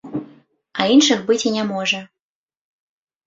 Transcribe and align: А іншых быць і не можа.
А 0.79 0.87
іншых 0.93 1.19
быць 1.27 1.37
і 1.49 1.53
не 1.57 1.63
можа. 1.73 1.99